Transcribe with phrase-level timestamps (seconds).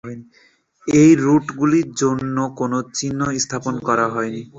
[0.87, 4.41] এই রুটগুলির জন্য কোন চিহ্ন স্থাপন করা হয়নি।